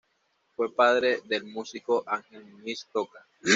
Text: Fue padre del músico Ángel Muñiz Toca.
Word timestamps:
Fue 0.55 0.73
padre 0.73 1.21
del 1.25 1.43
músico 1.43 2.03
Ángel 2.07 2.43
Muñiz 2.45 2.87
Toca. 2.91 3.23